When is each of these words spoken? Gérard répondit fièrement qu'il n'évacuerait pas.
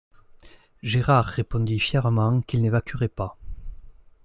Gérard 0.81 1.25
répondit 1.25 1.77
fièrement 1.77 2.41
qu'il 2.41 2.63
n'évacuerait 2.63 3.07
pas. 3.07 3.37